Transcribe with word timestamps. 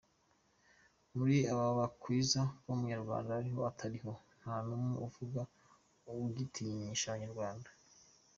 Muri 1.15 1.37
abo 1.51 1.69
bakwiza 1.79 2.39
ko 2.59 2.67
Umunyarwanda 2.75 3.29
ariho 3.39 3.59
atariho, 3.71 4.11
nta 4.39 4.55
n’umwe 4.65 4.95
uvuga 5.07 5.41
igitinyisha 6.29 7.05
Abanyarwanda. 7.09 7.69